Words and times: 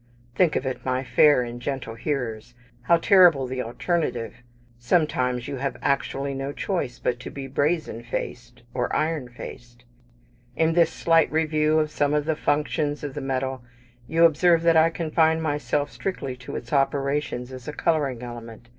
Think 0.33 0.55
of 0.55 0.65
it, 0.65 0.83
my 0.83 1.03
fair 1.03 1.43
and 1.43 1.61
gentle 1.61 1.93
hearers; 1.93 2.55
how 2.85 2.97
terrible 2.97 3.45
the 3.45 3.61
alternative 3.61 4.33
sometimes 4.79 5.47
you 5.47 5.57
have 5.57 5.77
actually 5.79 6.33
no 6.33 6.51
choice 6.53 6.97
but 6.97 7.19
to 7.19 7.29
be 7.29 7.45
brazen 7.45 8.01
faced, 8.01 8.63
or 8.73 8.91
iron 8.95 9.29
faced! 9.29 9.85
In 10.55 10.73
this 10.73 10.91
slight 10.91 11.31
review 11.31 11.77
of 11.77 11.91
some 11.91 12.15
of 12.15 12.25
the 12.25 12.35
functions 12.35 13.03
of 13.03 13.13
the 13.13 13.21
metal, 13.21 13.61
you 14.07 14.25
observe 14.25 14.63
that 14.63 14.75
I 14.75 14.89
confine 14.89 15.39
myself 15.39 15.91
strictly 15.91 16.35
to 16.37 16.55
its 16.55 16.73
operations 16.73 17.51
as 17.51 17.67
a 17.67 17.71
colouring 17.71 18.23
element. 18.23 18.69